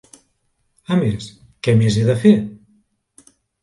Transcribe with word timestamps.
A 0.95 0.97
més, 1.03 1.29
què 1.69 1.79
més 1.85 2.01
he 2.01 2.09
de 2.11 2.19
fer? 2.27 2.37